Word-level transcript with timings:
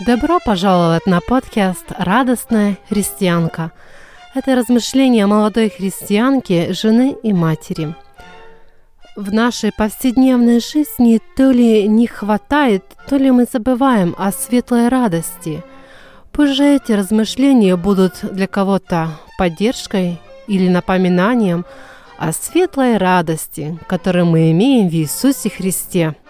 Добро 0.00 0.38
пожаловать 0.38 1.06
на 1.06 1.20
подкаст 1.20 1.86
«Радостная 1.98 2.78
христианка». 2.88 3.72
Это 4.32 4.54
размышления 4.54 5.26
молодой 5.26 5.70
христианки, 5.70 6.70
жены 6.70 7.16
и 7.24 7.32
матери. 7.32 7.96
В 9.16 9.32
нашей 9.32 9.72
повседневной 9.76 10.60
жизни 10.60 11.20
то 11.36 11.50
ли 11.50 11.88
не 11.88 12.06
хватает, 12.06 12.84
то 13.08 13.16
ли 13.16 13.32
мы 13.32 13.44
забываем 13.52 14.14
о 14.16 14.30
светлой 14.30 14.86
радости. 14.86 15.64
Пусть 16.30 16.60
эти 16.60 16.92
размышления 16.92 17.74
будут 17.74 18.20
для 18.22 18.46
кого-то 18.46 19.18
поддержкой 19.36 20.20
или 20.46 20.68
напоминанием 20.68 21.66
о 22.18 22.32
светлой 22.32 22.98
радости, 22.98 23.76
которую 23.88 24.26
мы 24.26 24.52
имеем 24.52 24.88
в 24.88 24.94
Иисусе 24.94 25.50
Христе– 25.50 26.14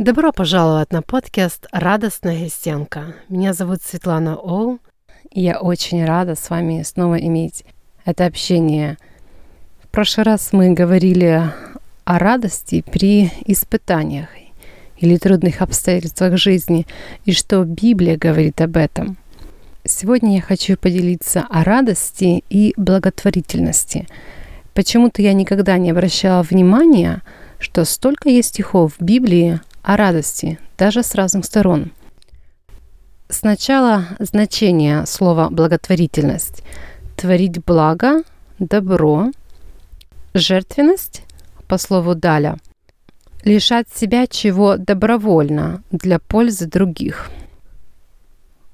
Добро 0.00 0.32
пожаловать 0.32 0.92
на 0.92 1.02
подкаст 1.02 1.66
«Радостная 1.72 2.46
Гестенка». 2.46 3.16
Меня 3.28 3.52
зовут 3.52 3.82
Светлана 3.82 4.34
Оу. 4.34 4.78
И 5.30 5.42
я 5.42 5.60
очень 5.60 6.06
рада 6.06 6.36
с 6.36 6.48
вами 6.48 6.82
снова 6.84 7.16
иметь 7.16 7.66
это 8.06 8.24
общение. 8.24 8.96
В 9.84 9.88
прошлый 9.88 10.24
раз 10.24 10.54
мы 10.54 10.72
говорили 10.72 11.42
о 12.04 12.18
радости 12.18 12.82
при 12.90 13.30
испытаниях 13.44 14.30
или 14.96 15.18
трудных 15.18 15.60
обстоятельствах 15.60 16.38
жизни, 16.38 16.86
и 17.26 17.32
что 17.32 17.62
Библия 17.64 18.16
говорит 18.16 18.62
об 18.62 18.78
этом. 18.78 19.18
Сегодня 19.84 20.36
я 20.36 20.40
хочу 20.40 20.78
поделиться 20.78 21.46
о 21.50 21.62
радости 21.62 22.42
и 22.48 22.72
благотворительности. 22.78 24.06
Почему-то 24.72 25.20
я 25.20 25.34
никогда 25.34 25.76
не 25.76 25.90
обращала 25.90 26.42
внимания, 26.42 27.20
что 27.58 27.84
столько 27.84 28.30
есть 28.30 28.48
стихов 28.48 28.94
в 28.98 29.04
Библии 29.04 29.60
о 29.82 29.96
радости, 29.96 30.58
даже 30.78 31.02
с 31.02 31.14
разных 31.14 31.44
сторон. 31.44 31.92
Сначала 33.28 34.06
значение 34.18 35.06
слова 35.06 35.50
«благотворительность»– 35.50 36.64
творить 37.16 37.64
благо, 37.64 38.22
добро, 38.58 39.30
жертвенность 40.34 41.22
по 41.68 41.78
слову 41.78 42.14
«даля»– 42.14 42.56
лишать 43.44 43.88
себя 43.88 44.26
чего 44.26 44.76
добровольно 44.76 45.82
для 45.90 46.18
пользы 46.18 46.66
других. 46.66 47.30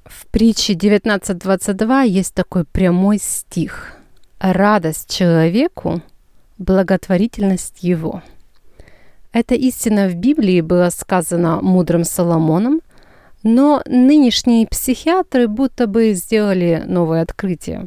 В 0.05 0.27
притче 0.27 0.75
19.22 0.75 2.09
есть 2.09 2.34
такой 2.34 2.65
прямой 2.65 3.19
стих 3.19 3.93
«Радость 4.39 5.15
человеку, 5.15 6.03
благотворительность 6.59 7.83
его». 7.83 8.23
Эта 9.39 9.55
истина 9.55 10.09
в 10.09 10.15
Библии 10.15 10.62
была 10.62 10.91
сказана 10.91 11.61
мудрым 11.61 12.05
Соломоном, 12.05 12.81
но 13.43 13.83
нынешние 13.84 14.67
психиатры 14.67 15.47
будто 15.47 15.87
бы 15.87 16.15
сделали 16.15 16.83
новое 16.87 17.20
открытие. 17.20 17.87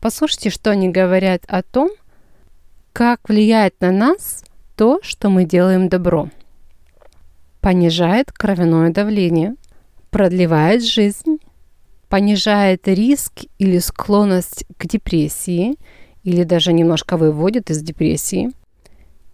Послушайте, 0.00 0.48
что 0.48 0.70
они 0.70 0.88
говорят 0.88 1.42
о 1.48 1.62
том, 1.62 1.90
как 2.94 3.28
влияет 3.28 3.78
на 3.82 3.92
нас 3.92 4.42
то, 4.74 5.00
что 5.02 5.28
мы 5.28 5.44
делаем 5.44 5.90
добро. 5.90 6.30
Понижает 7.60 8.32
кровяное 8.32 8.90
давление, 8.90 9.56
продлевает 10.08 10.82
жизнь, 10.82 11.40
понижает 12.08 12.88
риск 12.88 13.40
или 13.58 13.76
склонность 13.80 14.64
к 14.78 14.86
депрессии, 14.86 15.74
или 16.22 16.42
даже 16.42 16.72
немножко 16.72 17.18
выводит 17.18 17.68
из 17.68 17.82
депрессии– 17.82 18.50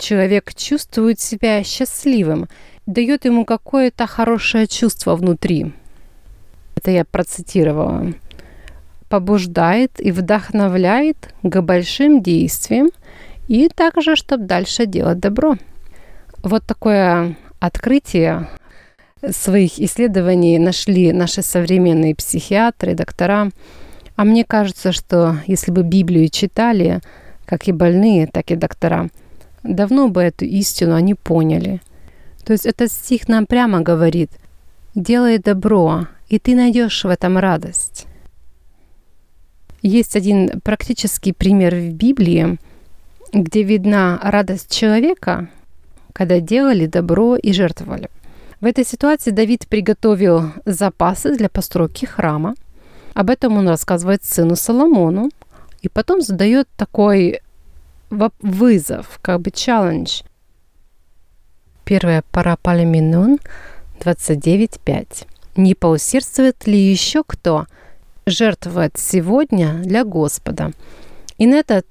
человек 0.00 0.54
чувствует 0.54 1.20
себя 1.20 1.62
счастливым, 1.62 2.48
дает 2.86 3.24
ему 3.24 3.44
какое-то 3.44 4.06
хорошее 4.06 4.66
чувство 4.66 5.14
внутри. 5.14 5.72
Это 6.76 6.90
я 6.90 7.04
процитировала. 7.04 8.12
Побуждает 9.08 10.00
и 10.00 10.10
вдохновляет 10.10 11.34
к 11.42 11.60
большим 11.60 12.22
действиям 12.22 12.90
и 13.48 13.68
также, 13.68 14.16
чтобы 14.16 14.44
дальше 14.44 14.86
делать 14.86 15.18
добро. 15.18 15.56
Вот 16.42 16.64
такое 16.64 17.36
открытие 17.58 18.48
своих 19.28 19.78
исследований 19.78 20.58
нашли 20.58 21.12
наши 21.12 21.42
современные 21.42 22.14
психиатры, 22.14 22.94
доктора. 22.94 23.50
А 24.16 24.24
мне 24.24 24.44
кажется, 24.44 24.92
что 24.92 25.36
если 25.46 25.70
бы 25.70 25.82
Библию 25.82 26.28
читали, 26.28 27.00
как 27.44 27.68
и 27.68 27.72
больные, 27.72 28.26
так 28.26 28.50
и 28.50 28.56
доктора, 28.56 29.10
Давно 29.62 30.08
бы 30.08 30.22
эту 30.22 30.44
истину 30.44 30.94
они 30.94 31.14
поняли. 31.14 31.80
То 32.44 32.52
есть 32.52 32.66
этот 32.66 32.90
стих 32.90 33.28
нам 33.28 33.46
прямо 33.46 33.80
говорит, 33.80 34.30
делай 34.94 35.38
добро, 35.38 36.06
и 36.28 36.38
ты 36.38 36.54
найдешь 36.54 37.04
в 37.04 37.08
этом 37.08 37.38
радость. 37.38 38.06
Есть 39.82 40.16
один 40.16 40.60
практический 40.62 41.32
пример 41.32 41.74
в 41.74 41.92
Библии, 41.92 42.58
где 43.32 43.62
видна 43.62 44.18
радость 44.22 44.70
человека, 44.70 45.48
когда 46.12 46.40
делали 46.40 46.86
добро 46.86 47.36
и 47.36 47.52
жертвовали. 47.52 48.10
В 48.60 48.66
этой 48.66 48.84
ситуации 48.84 49.30
Давид 49.30 49.66
приготовил 49.68 50.52
запасы 50.66 51.34
для 51.36 51.48
постройки 51.48 52.04
храма. 52.04 52.54
Об 53.14 53.30
этом 53.30 53.56
он 53.56 53.68
рассказывает 53.68 54.22
сыну 54.24 54.54
Соломону. 54.54 55.30
И 55.80 55.88
потом 55.88 56.20
задает 56.20 56.68
такой 56.76 57.40
вызов, 58.10 59.18
как 59.22 59.40
бы 59.40 59.50
челлендж. 59.50 60.22
Первая 61.84 62.22
пара 62.30 62.56
Парапалиминун 62.62 63.38
29.5. 64.00 65.26
Не 65.56 65.74
поусердствует 65.74 66.66
ли 66.66 66.78
еще 66.78 67.24
кто 67.26 67.66
жертвовать 68.26 68.96
сегодня 68.96 69.74
для 69.82 70.04
Господа? 70.04 70.72
И 71.38 71.46
на 71.46 71.56
этот 71.56 71.86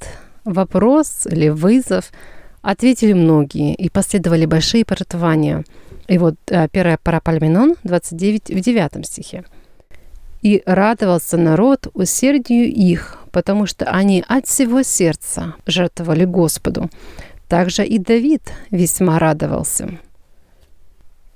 вопрос 0.45 1.25
или 1.25 1.49
вызов 1.49 2.11
ответили 2.61 3.13
многие, 3.13 3.73
и 3.73 3.89
последовали 3.89 4.45
большие 4.45 4.85
пожертвования. 4.85 5.63
И 6.07 6.17
вот 6.17 6.35
э, 6.47 6.67
первая 6.69 6.97
пара 7.01 7.19
Парапалиминон 7.21 7.75
29 7.83 8.49
в 8.49 8.59
9 8.59 9.05
стихе. 9.05 9.45
«И 10.41 10.63
радовался 10.65 11.37
народ 11.37 11.87
усердию 11.93 12.67
их, 12.67 13.18
потому 13.31 13.65
что 13.65 13.85
они 13.85 14.23
от 14.27 14.47
всего 14.47 14.83
сердца 14.83 15.55
жертвовали 15.65 16.25
Господу. 16.25 16.89
Также 17.47 17.85
и 17.85 17.97
Давид 17.97 18.53
весьма 18.71 19.19
радовался. 19.19 19.99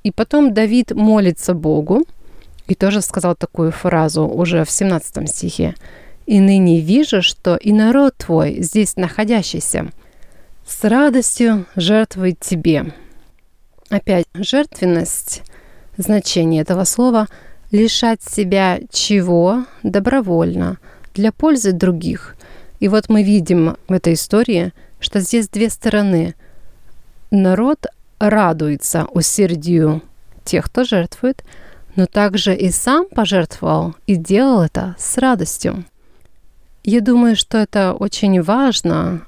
И 0.04 0.12
потом 0.12 0.54
Давид 0.54 0.92
молится 0.92 1.54
Богу, 1.54 2.04
и 2.68 2.76
тоже 2.76 3.02
сказал 3.02 3.36
такую 3.36 3.72
фразу 3.72 4.26
уже 4.26 4.64
в 4.64 4.72
17 4.72 5.30
стихе. 5.30 5.76
«И 6.26 6.40
ныне 6.40 6.80
вижу, 6.80 7.22
что 7.22 7.58
и 7.58 7.74
народ 7.74 8.16
твой, 8.18 8.62
здесь 8.62 8.96
находящийся, 8.96 9.90
с 10.66 10.84
радостью 10.84 11.66
жертвует 11.76 12.40
тебе». 12.40 12.94
Опять 13.90 14.26
жертвенность, 14.34 15.44
значение 15.98 16.62
этого 16.62 16.86
слова– 16.86 17.28
лишать 17.72 18.22
себя 18.22 18.80
чего 18.92 19.66
добровольно– 19.82 20.78
для 21.14 21.32
пользы 21.32 21.72
других. 21.72 22.36
И 22.80 22.88
вот 22.88 23.10
мы 23.10 23.24
видим 23.24 23.78
в 23.88 23.94
этой 23.94 24.14
истории, 24.14 24.74
что 25.00 25.20
здесь 25.20 25.48
две 25.48 25.70
стороны. 25.70 26.36
Народ 27.32 27.88
радуется 28.20 29.06
усердию 29.06 30.02
тех, 30.44 30.66
кто 30.66 30.84
жертвует, 30.84 31.44
но 31.96 32.06
также 32.06 32.56
и 32.56 32.72
сам 32.72 33.08
пожертвовал 33.08 33.96
и 34.08 34.16
делал 34.16 34.62
это 34.62 34.96
с 34.98 35.18
радостью. 35.18 35.86
Я 36.84 37.02
думаю, 37.02 37.36
что 37.36 37.58
это 37.58 37.94
очень 37.94 38.42
важно 38.42 39.22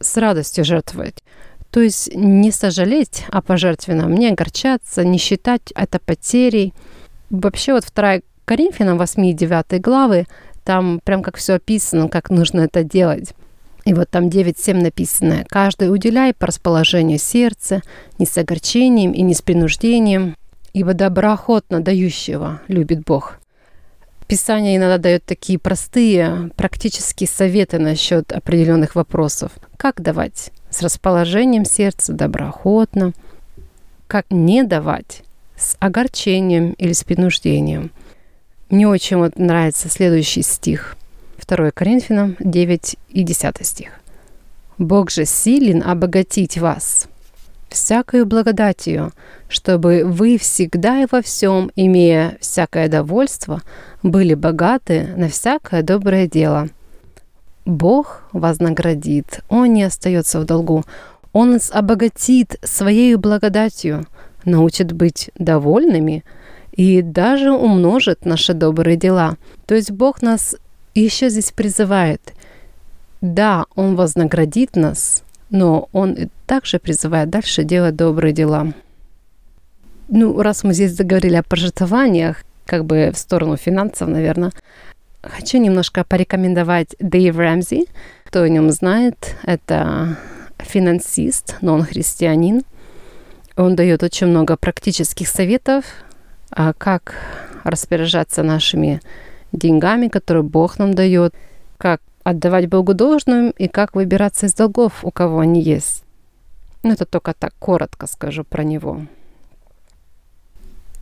с 0.00 0.16
радостью 0.16 0.64
жертвовать. 0.64 1.22
То 1.70 1.80
есть 1.80 2.12
не 2.14 2.50
сожалеть 2.50 3.24
о 3.28 3.42
пожертвованном, 3.42 4.14
не 4.14 4.28
огорчаться, 4.28 5.04
не 5.04 5.18
считать 5.18 5.72
это 5.76 6.00
потерей. 6.00 6.74
Вообще 7.30 7.72
вот 7.74 7.84
2 7.94 8.20
Коринфянам 8.44 8.98
8 8.98 9.26
и 9.26 9.32
9 9.32 9.80
главы 9.80 10.26
там 10.64 11.00
прям 11.04 11.22
как 11.22 11.36
все 11.36 11.54
описано, 11.54 12.08
как 12.08 12.30
нужно 12.30 12.60
это 12.60 12.84
делать. 12.84 13.34
И 13.84 13.94
вот 13.94 14.10
там 14.10 14.28
9.7 14.28 14.74
написано. 14.74 15.44
«Каждый 15.48 15.92
уделяй 15.92 16.34
по 16.34 16.46
расположению 16.46 17.18
сердца, 17.18 17.82
не 18.18 18.26
с 18.26 18.36
огорчением 18.36 19.12
и 19.12 19.22
не 19.22 19.34
с 19.34 19.42
принуждением, 19.42 20.36
ибо 20.72 20.94
доброохотно 20.94 21.80
дающего 21.80 22.60
любит 22.68 23.04
Бог». 23.04 23.38
Писание 24.28 24.76
иногда 24.76 24.98
дает 24.98 25.24
такие 25.24 25.58
простые, 25.58 26.50
практические 26.56 27.26
советы 27.26 27.78
насчет 27.78 28.30
определенных 28.32 28.94
вопросов. 28.94 29.50
Как 29.76 30.00
давать? 30.00 30.52
С 30.70 30.82
расположением 30.82 31.64
сердца, 31.64 32.12
доброохотно. 32.12 33.12
Как 34.06 34.26
не 34.30 34.62
давать? 34.62 35.22
С 35.56 35.76
огорчением 35.80 36.74
или 36.74 36.92
с 36.92 37.02
принуждением– 37.02 37.90
мне 38.70 38.88
очень 38.88 39.16
вот 39.16 39.38
нравится 39.38 39.88
следующий 39.88 40.42
стих. 40.42 40.96
2 41.46 41.72
Коринфянам 41.72 42.36
9 42.38 42.96
и 43.08 43.22
10 43.22 43.66
стих. 43.66 43.88
Бог 44.78 45.10
же 45.10 45.24
силен 45.24 45.82
обогатить 45.82 46.58
вас 46.58 47.08
всякою 47.68 48.26
благодатью, 48.26 49.12
чтобы 49.48 50.02
вы 50.04 50.38
всегда 50.38 51.02
и 51.02 51.06
во 51.10 51.22
всем, 51.22 51.70
имея 51.76 52.36
всякое 52.40 52.88
довольство, 52.88 53.62
были 54.02 54.34
богаты 54.34 55.08
на 55.16 55.28
всякое 55.28 55.82
доброе 55.82 56.26
дело. 56.26 56.68
Бог 57.64 58.22
вознаградит, 58.32 59.40
Он 59.48 59.72
не 59.72 59.84
остается 59.84 60.40
в 60.40 60.44
долгу, 60.44 60.84
Он 61.32 61.52
нас 61.52 61.70
обогатит 61.72 62.58
Своей 62.62 63.14
благодатью, 63.16 64.06
научит 64.44 64.92
быть 64.92 65.30
довольными 65.36 66.24
и 66.80 67.02
даже 67.02 67.52
умножит 67.52 68.24
наши 68.24 68.54
добрые 68.54 68.96
дела. 68.96 69.36
То 69.66 69.74
есть 69.74 69.90
Бог 69.90 70.22
нас 70.22 70.56
еще 70.94 71.28
здесь 71.28 71.52
призывает. 71.52 72.32
Да, 73.20 73.66
Он 73.74 73.96
вознаградит 73.96 74.76
нас, 74.76 75.22
но 75.50 75.90
Он 75.92 76.16
также 76.46 76.78
призывает 76.78 77.28
дальше 77.28 77.64
делать 77.64 77.96
добрые 77.96 78.32
дела. 78.32 78.72
Ну, 80.08 80.40
раз 80.40 80.64
мы 80.64 80.72
здесь 80.72 80.92
заговорили 80.92 81.36
о 81.36 81.42
пожертвованиях, 81.42 82.44
как 82.64 82.86
бы 82.86 83.10
в 83.12 83.18
сторону 83.18 83.58
финансов, 83.58 84.08
наверное, 84.08 84.52
хочу 85.20 85.58
немножко 85.58 86.02
порекомендовать 86.02 86.96
Дэйв 86.98 87.36
Рэмзи. 87.36 87.84
Кто 88.24 88.40
о 88.40 88.48
нем 88.48 88.70
знает, 88.70 89.36
это 89.42 90.16
финансист, 90.56 91.56
но 91.60 91.74
он 91.74 91.82
христианин. 91.82 92.62
Он 93.58 93.76
дает 93.76 94.02
очень 94.02 94.28
много 94.28 94.56
практических 94.56 95.28
советов, 95.28 95.84
как 96.50 97.14
распоряжаться 97.64 98.42
нашими 98.42 99.00
деньгами, 99.52 100.08
которые 100.08 100.42
Бог 100.42 100.78
нам 100.78 100.94
дает, 100.94 101.34
как 101.78 102.00
отдавать 102.22 102.68
Богу 102.68 102.94
должным 102.94 103.50
и 103.50 103.68
как 103.68 103.94
выбираться 103.94 104.46
из 104.46 104.54
долгов, 104.54 105.04
у 105.04 105.10
кого 105.10 105.40
они 105.40 105.62
есть. 105.62 106.04
Ну, 106.82 106.92
это 106.92 107.04
только 107.04 107.34
так 107.34 107.54
коротко 107.58 108.06
скажу 108.06 108.44
про 108.44 108.64
него. 108.64 109.02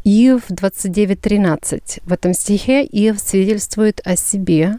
Иов 0.04 0.50
29.13. 0.50 2.02
В 2.04 2.12
этом 2.12 2.32
стихе 2.32 2.84
Иов 2.84 3.18
свидетельствует 3.18 4.00
о 4.04 4.16
себе. 4.16 4.78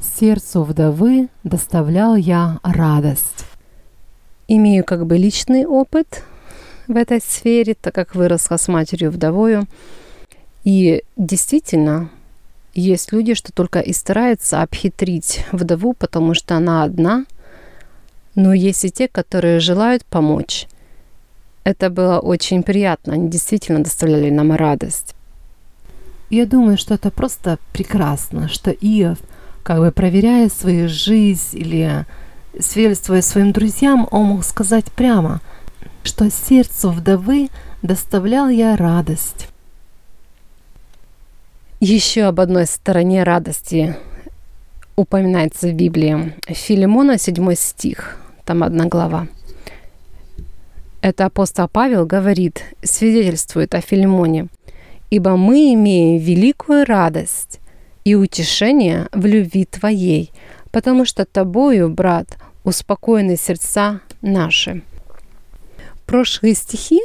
«Сердцу 0.00 0.62
вдовы 0.62 1.28
доставлял 1.42 2.14
я 2.14 2.60
радость». 2.62 3.46
Имею 4.46 4.84
как 4.84 5.06
бы 5.06 5.16
личный 5.16 5.66
опыт 5.66 6.22
в 6.88 6.96
этой 6.96 7.20
сфере, 7.20 7.74
так 7.74 7.94
как 7.94 8.14
выросла 8.14 8.56
с 8.56 8.68
матерью 8.68 9.10
вдовою. 9.10 9.66
И 10.64 11.02
действительно, 11.16 12.10
есть 12.74 13.12
люди, 13.12 13.34
что 13.34 13.52
только 13.52 13.80
и 13.80 13.92
стараются 13.92 14.62
обхитрить 14.62 15.44
вдову, 15.52 15.94
потому 15.94 16.34
что 16.34 16.56
она 16.56 16.82
одна. 16.82 17.26
Но 18.34 18.52
есть 18.52 18.84
и 18.84 18.90
те, 18.90 19.08
которые 19.08 19.60
желают 19.60 20.04
помочь. 20.04 20.66
Это 21.64 21.90
было 21.90 22.18
очень 22.18 22.62
приятно. 22.62 23.14
Они 23.14 23.28
действительно 23.28 23.82
доставляли 23.82 24.30
нам 24.30 24.52
радость. 24.52 25.14
Я 26.30 26.46
думаю, 26.46 26.76
что 26.76 26.94
это 26.94 27.10
просто 27.10 27.58
прекрасно, 27.72 28.48
что 28.48 28.70
Иов, 28.70 29.18
как 29.62 29.78
бы 29.78 29.90
проверяя 29.90 30.48
свою 30.48 30.88
жизнь 30.88 31.58
или 31.58 32.06
свидетельствуя 32.58 33.22
своим 33.22 33.52
друзьям, 33.52 34.06
он 34.10 34.24
мог 34.24 34.44
сказать 34.44 34.86
прямо, 34.92 35.40
что 36.08 36.30
сердцу 36.30 36.90
вдовы 36.90 37.50
доставлял 37.82 38.48
я 38.48 38.76
радость. 38.76 39.48
Еще 41.80 42.22
об 42.22 42.40
одной 42.40 42.64
стороне 42.64 43.24
радости 43.24 43.94
упоминается 44.96 45.68
в 45.68 45.74
Библии. 45.74 46.34
Филимона, 46.46 47.18
7 47.18 47.54
стих, 47.54 48.16
там 48.46 48.62
одна 48.62 48.86
глава. 48.86 49.28
Это 51.02 51.26
апостол 51.26 51.68
Павел 51.68 52.06
говорит, 52.06 52.64
свидетельствует 52.82 53.74
о 53.74 53.82
Филимоне. 53.82 54.48
«Ибо 55.10 55.36
мы 55.36 55.74
имеем 55.74 56.22
великую 56.22 56.86
радость 56.86 57.60
и 58.04 58.14
утешение 58.14 59.08
в 59.12 59.26
любви 59.26 59.66
Твоей, 59.66 60.32
потому 60.70 61.04
что 61.04 61.26
Тобою, 61.26 61.90
брат, 61.90 62.38
успокоены 62.64 63.36
сердца 63.36 64.00
наши». 64.22 64.82
Прошлые 66.08 66.54
стихи 66.54 67.02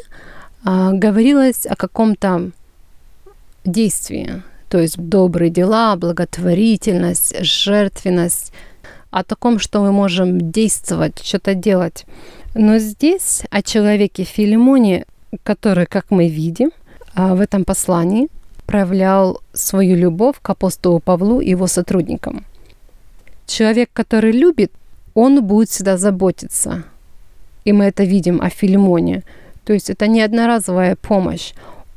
а, 0.63 0.93
говорилось 0.93 1.65
о 1.65 1.75
каком-то 1.75 2.51
действии, 3.65 4.41
то 4.69 4.79
есть 4.79 4.97
добрые 4.97 5.49
дела, 5.51 5.97
благотворительность, 5.97 7.35
жертвенность, 7.43 8.53
о 9.11 9.25
таком, 9.25 9.59
что 9.59 9.81
мы 9.81 9.91
можем 9.91 10.51
действовать, 10.51 11.21
что-то 11.21 11.53
делать. 11.53 12.05
Но 12.55 12.77
здесь 12.77 13.41
о 13.49 13.61
человеке 13.61 14.23
Филимоне, 14.23 15.05
который, 15.43 15.85
как 15.85 16.09
мы 16.09 16.29
видим, 16.29 16.71
а, 17.13 17.35
в 17.35 17.41
этом 17.41 17.65
послании 17.65 18.29
проявлял 18.65 19.41
свою 19.51 19.97
любовь 19.97 20.37
к 20.41 20.49
апостолу 20.49 21.01
Павлу 21.01 21.41
и 21.41 21.49
его 21.49 21.67
сотрудникам. 21.67 22.45
Человек, 23.47 23.89
который 23.91 24.31
любит, 24.31 24.71
он 25.13 25.45
будет 25.45 25.67
всегда 25.67 25.97
заботиться. 25.97 26.85
И 27.65 27.71
мы 27.71 27.85
это 27.85 28.03
видим 28.03 28.41
о 28.41 28.49
Филимоне. 28.49 29.23
То 29.65 29.73
есть 29.73 29.89
это 29.89 30.07
не 30.07 30.21
одноразовая 30.21 30.95
помощь 30.95 31.53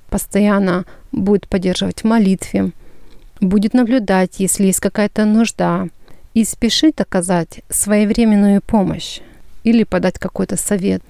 постоянно 0.09 0.85
будет 1.13 1.49
поддерживать 1.49 2.01
в 2.01 2.05
молитве, 2.05 2.71
будет 3.41 3.75
наблюдать, 3.75 4.39
если 4.39 4.67
есть 4.67 4.81
какая-то 4.81 5.25
нужда, 5.25 5.89
и 6.35 6.45
спешит 6.45 7.01
оказать 7.01 7.61
своевременную 7.69 8.61
помощь 8.63 9.21
или 9.65 9.85
подать 9.85 10.19
какой-то 10.19 10.57
совет. 10.57 11.03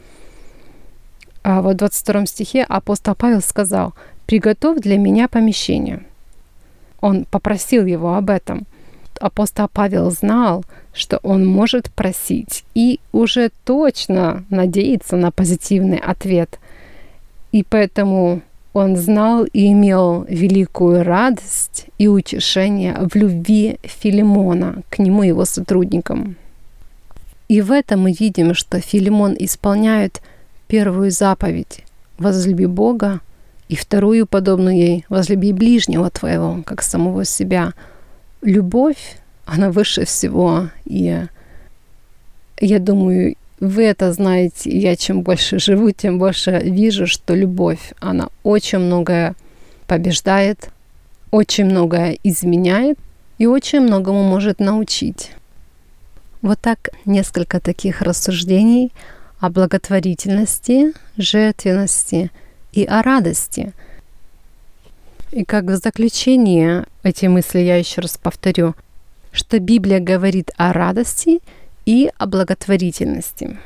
А 1.43 1.62
в 1.62 1.75
22 1.75 2.26
стихе 2.26 2.64
апостол 2.64 3.14
Павел 3.14 3.41
сказал, 3.41 3.94
«Приготовь 4.26 4.81
для 4.81 4.99
меня 4.99 5.29
помещение». 5.29 6.05
Он 7.00 7.25
попросил 7.25 7.87
его 7.87 8.14
об 8.14 8.31
этом. 8.31 8.67
Апостол 9.19 9.69
Павел 9.73 10.11
знал, 10.11 10.65
что 10.93 11.19
он 11.23 11.47
может 11.47 11.91
просить 11.91 12.65
и 12.75 13.01
уже 13.13 13.51
точно 13.65 14.45
надеяться 14.51 15.17
на 15.17 15.31
позитивный 15.31 15.99
ответ. 15.99 16.59
И 17.53 17.63
поэтому 17.63 18.43
он 18.73 18.97
знал 18.97 19.45
и 19.45 19.73
имел 19.73 20.27
великую 20.29 21.03
радость 21.03 21.87
и 21.97 22.09
утешение 22.09 22.95
в 22.99 23.15
любви 23.17 23.79
Филимона 23.83 24.83
к 24.90 24.99
нему 24.99 25.23
и 25.23 25.29
его 25.29 25.47
сотрудникам. 25.47 26.37
И 27.49 27.61
в 27.61 27.71
этом 27.71 28.00
мы 28.00 28.12
видим, 28.12 28.55
что 28.55 28.81
Филимон 28.81 29.35
исполняет 29.38 30.21
первую 30.67 31.11
заповедь 31.11 31.85
«Возлюби 32.19 32.67
Бога» 32.67 33.21
и 33.69 33.76
вторую, 33.76 34.26
подобную 34.26 34.76
ей 34.76 35.05
«Возлюби 35.09 35.52
ближнего 35.52 36.11
твоего, 36.11 36.62
как 36.67 36.83
самого 36.83 37.25
себя». 37.25 37.73
Любовь, 38.43 39.19
она 39.45 39.71
выше 39.71 40.05
всего. 40.05 40.71
И 40.85 41.26
я 42.61 42.78
думаю, 42.78 43.37
вы 43.61 43.85
это 43.85 44.12
знаете, 44.12 44.71
я 44.71 44.97
чем 44.97 45.23
больше 45.23 45.59
живу, 45.59 45.90
тем 45.90 46.19
больше 46.19 46.61
вижу, 46.62 47.07
что 47.07 47.35
любовь, 47.35 47.93
она 48.00 48.28
очень 48.43 48.78
многое 48.78 49.35
побеждает, 49.87 50.71
очень 51.31 51.64
многое 51.64 52.19
изменяет 52.23 52.99
и 53.38 53.47
очень 53.47 53.81
многому 53.81 54.23
может 54.23 54.61
научить. 54.61 55.33
Вот 56.43 56.61
так 56.61 56.90
несколько 57.05 57.61
таких 57.61 58.02
рассуждений 58.02 58.93
о 59.40 59.50
благотворительности, 59.50 60.93
жертвенности 61.16 62.31
и 62.73 62.85
о 62.85 63.02
радости. 63.02 63.73
И 65.33 65.45
как 65.45 65.64
в 65.64 65.76
заключение 65.76 66.87
эти 67.07 67.27
мысли 67.27 67.61
я 67.61 67.77
еще 67.77 68.01
раз 68.01 68.19
повторю, 68.19 68.75
что 69.33 69.59
Библия 69.59 70.01
говорит 70.01 70.51
о 70.57 70.73
радости– 70.73 71.41
и 71.87 72.11
о 72.19 72.27
благотворительности. 72.27 73.57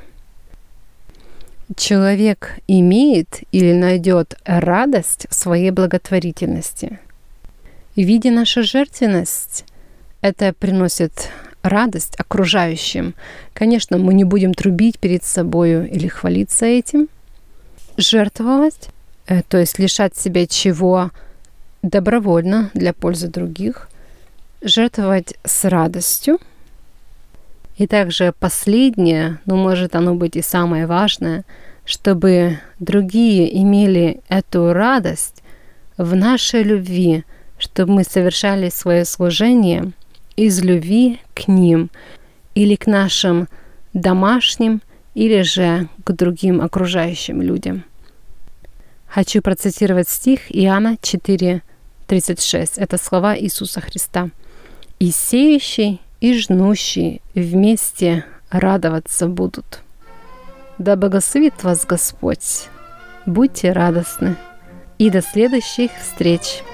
Человек 1.74 2.58
имеет 2.68 3.40
или 3.50 3.72
найдет 3.72 4.38
радость 4.44 5.26
в 5.30 5.34
своей 5.34 5.70
благотворительности. 5.70 6.98
Видя 7.96 8.30
нашу 8.30 8.62
жертвенность, 8.62 9.64
это 10.20 10.52
приносит 10.52 11.30
радость 11.62 12.14
окружающим. 12.18 13.14
Конечно, 13.54 13.98
мы 13.98 14.14
не 14.14 14.24
будем 14.24 14.52
трубить 14.54 14.98
перед 14.98 15.24
собой 15.24 15.88
или 15.88 16.08
хвалиться 16.08 16.66
этим. 16.66 17.08
Жертвовать, 17.96 18.88
э, 19.26 19.42
то 19.42 19.58
есть 19.58 19.78
лишать 19.78 20.16
себя 20.16 20.46
чего 20.46 21.10
добровольно 21.82 22.70
для 22.74 22.92
пользы 22.92 23.28
других. 23.28 23.88
Жертвовать 24.62 25.34
с 25.44 25.64
радостью– 25.64 26.38
и 27.80 27.86
также 27.86 28.34
последнее, 28.38 29.38
но 29.46 29.56
ну, 29.56 29.62
может 29.62 29.94
оно 29.94 30.14
быть 30.14 30.36
и 30.36 30.42
самое 30.42 30.86
важное, 30.86 31.46
чтобы 31.86 32.58
другие 32.78 33.58
имели 33.58 34.20
эту 34.28 34.74
радость 34.74 35.42
в 35.96 36.14
нашей 36.14 36.62
любви, 36.62 37.24
чтобы 37.56 37.94
мы 37.94 38.04
совершали 38.04 38.68
свое 38.68 39.06
служение 39.06 39.92
из 40.36 40.62
любви 40.62 41.20
к 41.32 41.48
ним 41.48 41.88
или 42.54 42.74
к 42.74 42.86
нашим 42.86 43.48
домашним 43.94 44.82
или 45.14 45.40
же 45.40 45.88
к 46.04 46.12
другим 46.12 46.60
окружающим 46.60 47.40
людям. 47.40 47.84
Хочу 49.06 49.40
процитировать 49.40 50.10
стих 50.10 50.54
Иоанна 50.54 50.98
4, 51.00 51.62
36. 52.10 52.78
Это 52.78 52.98
слова 52.98 53.38
Иисуса 53.38 53.80
Христа. 53.80 54.30
«И 54.98 55.12
сеющий, 55.12 56.00
и 56.20 56.36
жнущий 56.36 57.22
вместе 57.36 58.24
радоваться 58.50 59.28
будут». 59.28 59.82
Да 60.78 60.96
благословит 60.96 61.62
вас 61.62 61.86
Господь. 61.86 62.66
Будьте 63.26 63.70
радостны. 63.70 64.34
И 64.98 65.08
до 65.08 65.22
следующих 65.22 65.92
встреч! 66.02 66.64